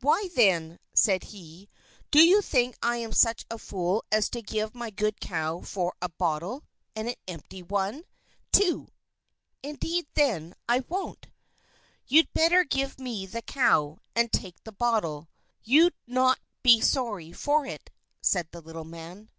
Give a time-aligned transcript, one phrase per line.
[0.00, 1.68] "Why, then," said he,
[2.10, 5.92] "do you think I am such a fool as to give my good cow for
[6.02, 6.64] a bottle
[6.96, 8.02] and an empty one,
[8.50, 8.88] too!
[9.62, 11.28] Indeed, then, I won't!"
[12.08, 15.28] "You'd better give me the cow, and take the bottle
[15.62, 17.88] you'll not be sorry for it,"
[18.20, 19.30] said the little man.